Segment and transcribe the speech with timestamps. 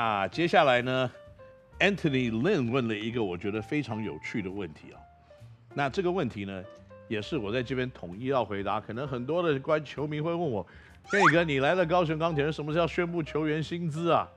[0.00, 1.10] 那接下来呢
[1.80, 5.00] ，Anthony Lin 问了一个我觉得非常有趣的问题啊。
[5.74, 6.62] 那这个问题呢，
[7.08, 8.80] 也是我在这边统一要回答。
[8.80, 10.64] 可能很多的关球迷会问我
[11.10, 14.28] 天宇哥，你来了高雄钢铁人，什么时候要宣布球员薪资啊？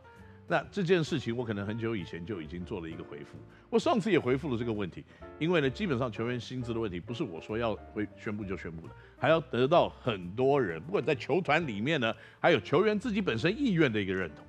[0.47, 3.37] 那这件事情我可能很久以前就已经做了一个回复。
[3.69, 5.05] 我上次也回复了这个问题，
[5.37, 14.43] 因为呢，基本上球员薪资的问题不是我说要会宣布就宣布的，还要得到很多人，不管在球团里面呢，还有球员自己本身意愿的一个认同。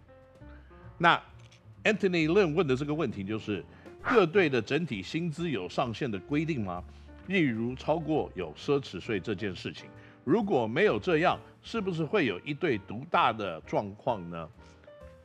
[1.03, 1.21] 那
[1.83, 3.65] Anthony Lin 问的这个问题就是，
[4.01, 6.81] 各队的整体薪资有上限的规定吗？
[7.27, 9.87] 例如超过有奢侈税这件事情，
[10.23, 14.49] 如果没有这样，是不是会有一队独大的状况呢？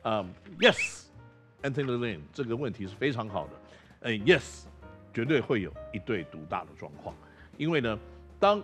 [0.02, 3.52] 嗯、Yes，Anthony Lin 这个问题是非常好的。
[4.00, 4.64] 嗯，Yes，
[5.14, 7.14] 绝对会有一队独大的状况，
[7.56, 7.96] 因为呢，
[8.40, 8.60] 当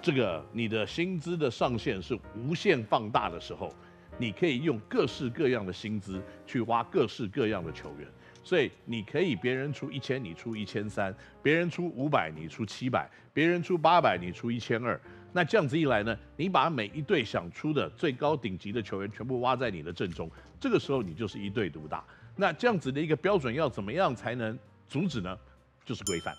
[0.00, 3.70] 这个你的薪资的上限是无限放大的时候，
[4.18, 8.06] 你可以用各式各样的薪资去挖各式各样的球员，
[8.44, 15.00] 所以你可以别人出一千，你出一千三；别人出五百，你出七百；别人出八百，你出一千二。
[15.32, 22.04] 那这样子一来呢，你把每一队想出的最高顶级的球员全部挖在你的阵中，这个时候你就是一队独大。
[22.36, 25.38] 那这样子的一个标准要怎么样才能阻止呢？
[25.84, 26.32] 就是规范，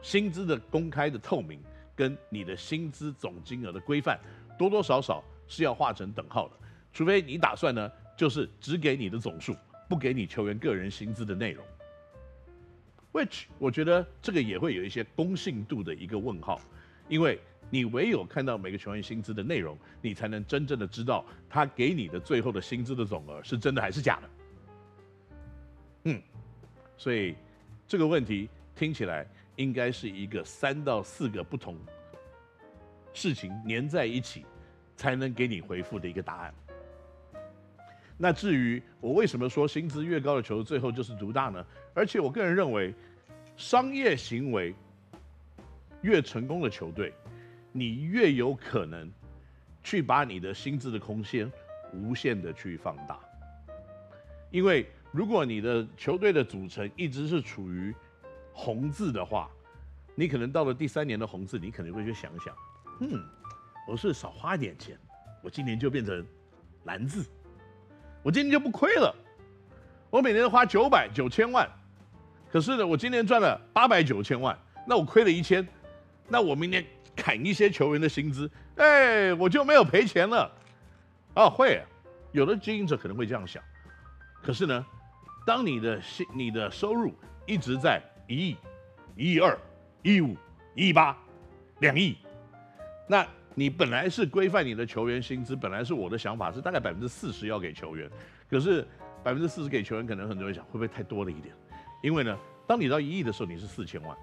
[0.00, 1.60] 薪资的公开的透明
[1.94, 4.18] 跟你的薪资总金额的规范，
[4.60, 6.54] 多多少少是要画成等号的。
[6.92, 9.56] 除非你打算呢，就是只给你的总数，
[9.88, 11.64] 不给你球员个人薪资的内容。
[13.10, 16.60] which 我觉得这个也会有一些公信度的一个问号，
[17.08, 24.30] 因为你唯有看到每个球员薪资的内容，你才能真正的知道他给你的最后的薪资的总额是真的还是假的。
[26.04, 26.22] 嗯，
[26.98, 27.34] 所以
[27.88, 31.78] 这个问题听起来应该是一个三到四个不同
[33.14, 34.44] 事情粘在一起
[35.00, 36.54] 才能给你回复的一个答案。
[38.18, 41.64] 那至于我为什么说薪资越高的球最后就是独大呢？
[41.94, 42.94] 而且我个人认为，
[43.56, 44.74] 商业行为
[46.02, 47.14] 越成功的球队，
[47.72, 49.10] 你越有可能
[49.82, 51.50] 去把你的薪资的空间
[51.94, 53.18] 无限的去放大。
[54.50, 57.94] 因为如果你的球队的组成一直是处于
[58.52, 59.48] 红字的话，
[60.14, 62.54] 你可能到了第三年的红字，你可能会去想想，
[63.00, 63.24] 嗯，
[63.86, 64.96] 我是少花一点钱，
[65.42, 66.24] 我今年就变成
[66.84, 67.26] 蓝字。
[68.22, 69.14] 我今年就不亏了，
[70.10, 71.68] 我每年花九百九千万，
[72.52, 75.66] 可是呢，我今年赚了八百九千万，那我亏了一千，
[76.28, 76.84] 那我明年
[77.16, 80.52] 砍一些球员的薪资，哎，我就没有赔钱了。
[81.32, 81.82] 啊，会，
[82.32, 83.62] 有的经营者可能会这样想，
[84.42, 84.86] 可是呢，
[85.46, 87.14] 当你的薪、你的收入
[87.46, 88.56] 一直在一亿、
[89.16, 89.58] 一亿二、
[90.02, 90.36] 一亿五、
[90.74, 91.16] 一亿八、
[91.80, 92.18] 两亿，
[93.08, 93.26] 那。
[93.54, 98.08] 你本来是规范你的球员薪资，本来是我的想法是大概百分之四十要给球员，
[98.48, 98.86] 可是
[99.22, 101.54] 百分之四十给球员，可能很多人想会不会太多了一点？
[102.02, 104.16] 因为呢，当你到一亿的时候，你是四千万；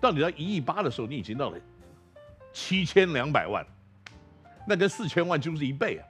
[0.00, 1.58] 当你到一亿八的时候，你已经到了
[2.52, 3.66] 七千两百万，
[4.68, 6.06] 那跟四千万就是一倍啊。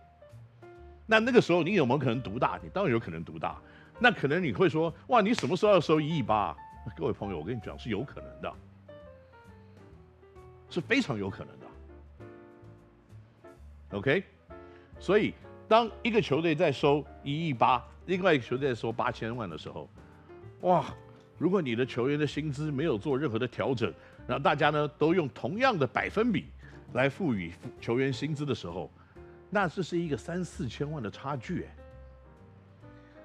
[1.07, 2.59] 那那个时候你有没有可能独大？
[2.63, 3.57] 你当然有可能独大。
[4.01, 6.57] 那可能你会说，哇，你什么时候要收一亿八？
[6.97, 8.53] 各位朋友，我跟你讲是有可能的，
[10.69, 11.64] 是非常有可能的。
[13.95, 14.25] OK，
[14.99, 15.33] 所以
[15.69, 19.89] 当一个球队在收一亿八，另外一个球队在收八千万的时候，
[20.63, 20.85] 哇！
[21.37, 23.93] 如果你的球员的薪资没有做任何的调整，
[24.27, 26.47] 然后大家呢都用同样的百分比
[26.93, 28.91] 来赋予球员薪资的时候，
[29.51, 31.77] 那这是一个三四千万的差距哎。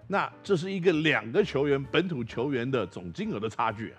[0.07, 3.94] 那这是一个两个球员本土球员的总金额的差距，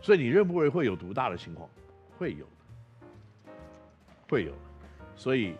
[0.00, 1.68] 所以你认不认为会有独大的情况？
[2.18, 2.46] 会有，
[4.28, 4.52] 会有。
[5.20, 5.54] 所以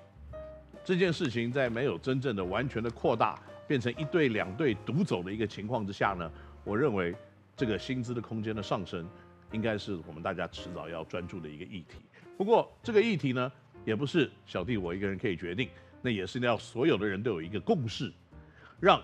[0.82, 3.38] 这件事情在没有真正的完全的扩大，
[3.68, 6.32] 变成一队两队独走的一个情况之下呢，
[6.64, 7.14] 我认为
[7.54, 9.06] 这个薪资的空间的上升，
[9.52, 11.98] 应该是我们大家迟早要专注的一个议题。
[12.38, 13.52] 不过这个议题呢，
[13.84, 15.68] 也不是小弟我一个人可以决定，
[16.00, 18.10] 那也是要所有的人都有一个共识，
[18.80, 18.98] 让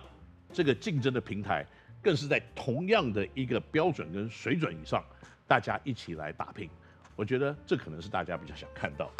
[0.51, 1.63] 这个竞争的平台
[2.01, 5.05] 更是在同样的一个标准跟水准以上，
[5.45, 6.67] 大家一起来打拼。
[7.15, 9.11] 我觉得这可能是大家比较想看到。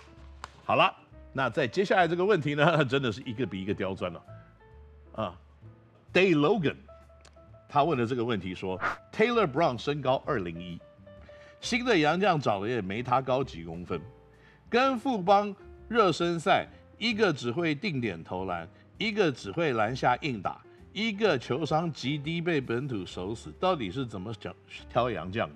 [0.65, 0.91] 好了。
[1.37, 4.23] 那在接下来这个问题呢， 真的是一个比一个刁钻了，
[5.13, 5.39] 啊
[6.11, 6.77] ，Day Logan，
[7.69, 8.81] 他问的这个问题说
[9.13, 10.79] ，Taylor Brown 身高二零一，
[11.61, 14.01] 新的洋将长得也没他高几公分，
[14.67, 15.55] 跟富邦
[15.87, 16.67] 热身赛，
[16.97, 18.67] 一个只会定点投篮，
[18.97, 20.59] 一个只会篮下硬打，
[20.91, 24.51] 一个球商极低被本土守死，到底是怎么讲
[24.89, 25.55] 挑洋将的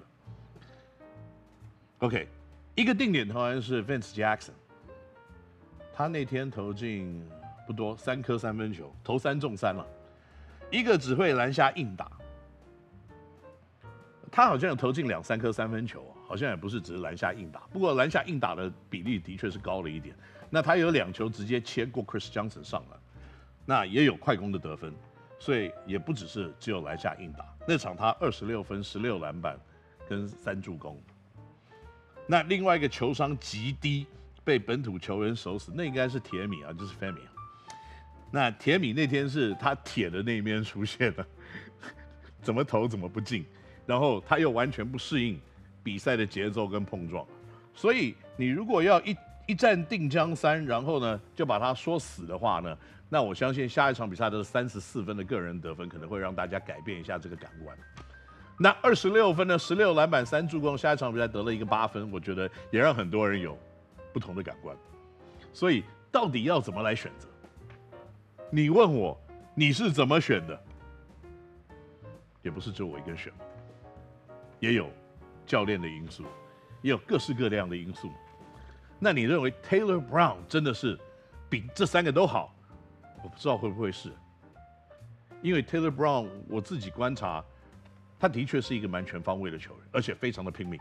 [2.01, 2.27] ？OK，
[2.75, 4.51] 一个定点投篮是 Vince Jackson。
[6.01, 7.23] 他那天投进
[7.67, 9.85] 不多，三颗三分球，投三中三了。
[10.71, 12.11] 一个只会篮下硬打，
[14.31, 17.59] 他好像有投进两三颗三分球，好像也不是只是篮下硬打。
[17.71, 20.15] 不过篮下硬打的比例的确是高了一点。
[20.49, 22.99] 那他有两球直接切过 Chris Johnson 上篮，
[23.63, 24.91] 那也有快攻的得分，
[25.37, 27.45] 所以也不只是只有篮下硬打。
[27.67, 29.55] 那场他二十六分、十六篮板
[30.09, 30.99] 跟三助攻。
[32.25, 34.07] 那另外一个球商极低，
[34.43, 37.21] 被本土球员守死，那应该是铁米啊，就是 Femi。
[38.31, 41.25] 那铁米那天是他铁的那一面出现了，
[42.41, 43.45] 怎么投怎么不进，
[43.85, 45.39] 然后他又完全不适应
[45.83, 47.25] 比赛的节奏跟碰撞，
[47.73, 49.15] 所以你如果要一
[49.47, 52.77] 一战定江山，然后呢就把他说死的话呢，
[53.09, 57.77] 那我相信下一场比赛的三十四分的个人得分可能会让大家改变一下这个感官。
[58.57, 63.57] 那二十六分呢，十六篮板三助攻，下一场比赛得了一个八分，我觉得也让很多人有
[64.13, 64.75] 不同的感官。
[65.53, 67.27] 所以到底要怎么来选择？
[68.49, 69.19] 你问我
[69.53, 70.61] 你是怎么选的？
[72.41, 73.31] 也不是只有我一个人选，
[74.59, 74.89] 也有
[75.45, 76.23] 教练的因素，
[76.81, 78.09] 也有各式各样的因素。
[78.97, 80.99] 那你认为 Taylor Brown 真的是
[81.49, 82.53] 比这三个都好？
[83.23, 84.11] 我不知道会不会是，
[85.41, 87.43] 因为 Taylor Brown 我自己观察，
[88.19, 90.79] 他的确是一个蛮全方位的球员，而且非常的拼命。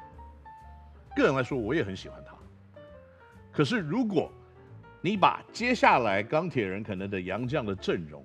[1.15, 2.35] 个人来说，我也很喜欢他。
[3.53, 4.31] 可是如果
[5.01, 8.25] 你把接下来钢铁人可能的杨将的阵容，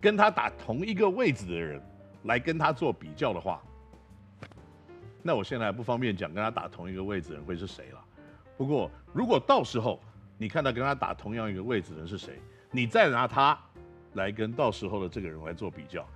[0.00, 1.82] 跟他打同一个位置的人
[2.24, 3.62] 来跟他做比较的话，
[5.22, 8.04] 那我现在不方便讲跟他打同一个位置的人会是谁了。
[8.56, 10.00] 不过，如果到时候
[10.36, 12.38] 你看到跟他打同样一个位置的人是谁，
[12.70, 13.58] 你再拿他
[14.14, 16.06] 来跟到时候的这个人来做比较，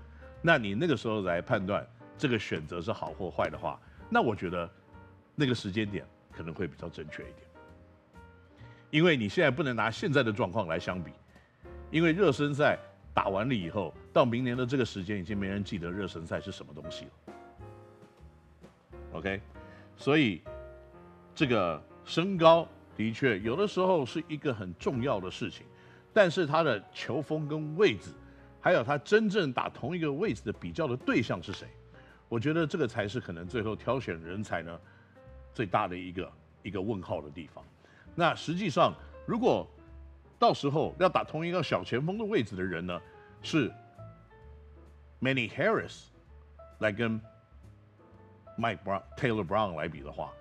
[0.42, 1.86] 那你那个时候来判断
[2.18, 3.80] 这个选择是好或坏的话，
[4.10, 4.70] 那我觉得
[5.34, 7.45] 那个时间点可能会比较正确一点。
[8.90, 11.12] 因为你现在不能拿现在的状况来相比，
[11.90, 12.78] 因为热身赛
[13.12, 17.10] 打完了以后，到明年的这个时间已经没人记得热身赛是什么东西了。
[19.12, 19.40] OK，
[19.96, 20.42] 所以
[21.34, 21.82] 这个。
[22.08, 25.66] 身高的确有的时候是一个很重要的事情，
[26.12, 28.12] 但是他的球风跟位置，
[28.60, 31.66] 还有他真正打同一个位置的比较的对象是谁，
[32.28, 34.78] 我觉得这个才是可能最后挑选人才呢
[35.52, 36.32] 最大的一个
[36.62, 37.64] 一个问号的地方。
[38.16, 38.92] 那实际上，
[39.26, 39.68] 如果
[40.38, 43.00] 到时候要打同一个小前锋的位置的人呢，
[43.42, 43.70] 是
[45.20, 46.06] Many Harris
[46.78, 47.20] 来跟
[48.58, 50.32] Mike Brown、Taylor Brown 来比的话。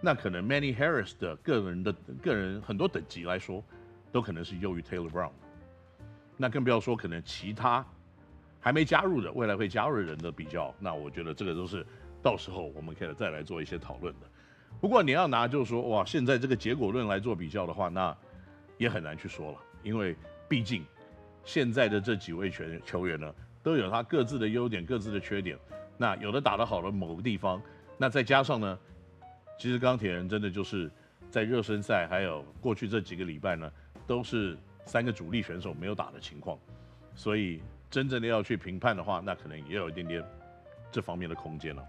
[0.00, 1.92] 那可能 Manny Harris 的个人的
[2.22, 3.64] 个人很多等级来说，
[4.12, 5.30] 都可能是优于 Taylor Brown。
[6.36, 7.84] 那更不要说可能其他
[8.60, 11.86] 还没加入的未来会加入的人的比较，那我觉得这个都是
[12.22, 14.26] 到时候我们可以再来做一些讨论的。
[14.80, 18.16] 不过你要拿就是说哇，现在这个结果论来做比较的话，那
[18.78, 20.16] 也很难去说了，因为
[20.48, 20.84] 毕竟
[21.44, 25.58] 现在的这几位球球员呢，都有他各自的优点、各自的缺点。
[25.96, 27.62] 那有的打得好的某个地方，
[27.96, 28.78] 那再加上呢。
[29.56, 30.90] 其实钢铁人真的就是
[31.30, 33.70] 在热身赛，还有过去这几个礼拜呢，
[34.04, 36.58] 都是三个主力选手没有打的情况，
[37.14, 40.24] 所以真正的要去评判的话，那可能也有一点点
[40.90, 41.84] 这方面的空间了。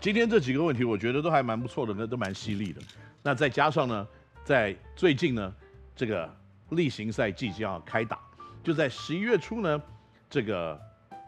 [0.00, 2.80] 今天这几个问题，我觉得都还蛮不错的，那都蛮犀利的。
[3.22, 4.08] 那再加上呢，
[4.42, 5.54] 在最近呢，
[5.94, 6.28] 这个
[6.70, 8.18] 例行赛即将要开打，
[8.64, 9.80] 就在十一月初呢，
[10.28, 10.80] 这个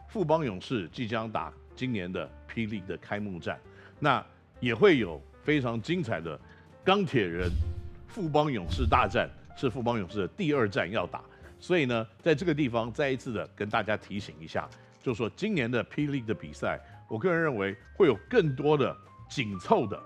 [0.09, 3.59] 富邦勇士即将打今年的霹雳的开幕战，
[3.99, 4.25] 那
[4.59, 5.21] 也会有。
[5.43, 6.39] 非常精彩的
[6.85, 7.51] 钢铁人
[8.07, 11.21] 富邦勇士大战，是富邦勇士的第二战要打，
[11.59, 14.65] 所以呢，在这个地方再一次的跟大家提醒一下，
[15.01, 16.79] 就说今年的霹雳的比赛，
[17.13, 18.97] 我个人认为会有更多的
[19.29, 20.01] 紧凑的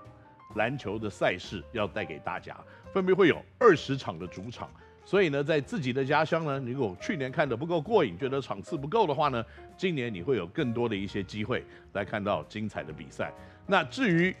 [0.56, 2.54] 篮球的赛事要带给大家，
[2.92, 4.70] 分别会有二十场的主场，
[5.06, 9.42] 所以呢，在自己的家乡呢，如果去年看的不够过瘾，觉得场次不够的话呢，
[9.74, 13.32] 今年你会有更多的一些机会来看到精彩的比赛。
[13.66, 14.36] 那至于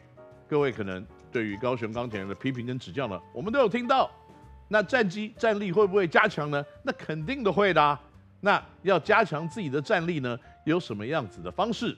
[0.46, 4.10] 各位可能对于高雄钢铁人的批评跟指教呢，我们都有听到。
[4.68, 6.62] 那战绩战力会不会加强呢？
[6.82, 7.98] 那肯定的会的啊。
[8.42, 11.96] 那要加强自己的战力呢，有什么样子的方式？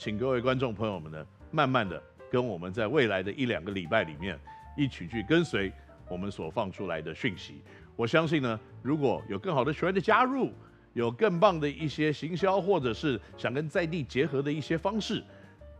[0.00, 4.40] 请各位观众朋友们呢，慢慢的跟我们在未来的一两个礼拜里面，
[4.74, 5.70] 一起去跟随
[6.08, 7.60] 我们所放出来的讯息。
[7.96, 10.54] 我相信呢，如果有更好的球员的加入，
[10.94, 15.22] 有更棒的一些行销，或者是想跟在地结合的一些方式，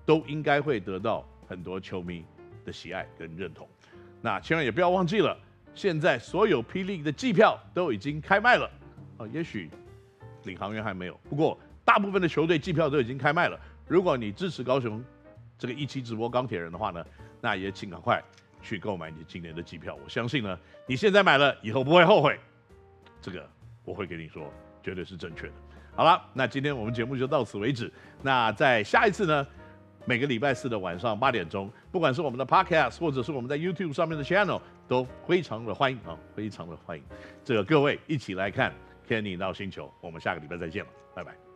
[0.04, 1.26] 都应该会得到。
[1.48, 2.22] 很多球迷
[2.66, 3.66] 的喜爱跟认同，
[4.20, 5.34] 那千万也不要忘记了，
[5.74, 8.70] 现在所有霹雳的季票都已经开卖了，
[9.16, 9.70] 啊，也许
[10.44, 13.58] 领航员还没有，不过大部分的球队季票都已经开卖了。
[13.90, 15.04] 如果你支持高雄
[15.59, 17.04] 这个一期直播钢铁人的话呢，
[17.40, 18.23] 那也请赶快
[18.62, 19.99] 去购买你今年的机票。
[20.04, 20.56] 我相信呢，
[20.87, 22.38] 你现在买了以后不会后悔。
[23.20, 23.44] 这个
[23.85, 24.49] 我会跟你说，
[24.80, 25.52] 绝对是正确的。
[25.97, 27.92] 好了，那今天我们节目就到此为止。
[28.23, 29.44] 那在下一次呢，
[30.04, 37.02] 每个礼拜四的晚上八点钟，不管是我们的 Podcast 或者是我们在 YouTube 上面的 Channel，都非常的欢迎啊，非常的欢迎。
[37.44, 38.73] 这个各位一起来看
[39.09, 41.50] Kenny NOW 星球，我们下个礼拜再见了，拜拜。